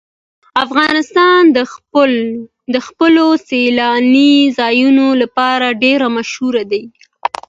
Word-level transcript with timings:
افغانستان 0.65 1.41
د 2.73 2.75
خپلو 2.87 3.25
سیلاني 3.49 4.33
ځایونو 4.59 5.07
لپاره 5.21 5.67
ډېر 5.83 5.99
مشهور 6.15 6.55
دی. 6.71 6.83